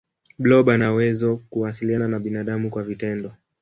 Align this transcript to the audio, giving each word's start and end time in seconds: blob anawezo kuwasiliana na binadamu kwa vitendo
blob 0.39 0.69
anawezo 0.69 1.37
kuwasiliana 1.49 2.07
na 2.07 2.19
binadamu 2.19 2.69
kwa 2.69 2.83
vitendo 2.83 3.31